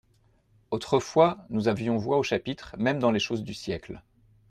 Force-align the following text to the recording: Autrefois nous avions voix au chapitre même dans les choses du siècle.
Autrefois 0.71 1.37
nous 1.51 1.67
avions 1.67 1.95
voix 1.97 2.17
au 2.17 2.23
chapitre 2.23 2.75
même 2.79 2.97
dans 2.97 3.11
les 3.11 3.19
choses 3.19 3.43
du 3.43 3.53
siècle. 3.53 4.01